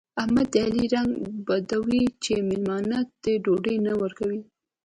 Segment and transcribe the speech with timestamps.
[0.21, 1.11] احمد د علي رنګ
[1.45, 4.41] بدوي چې مېلمانه ته ډوډۍ نه ورکوي.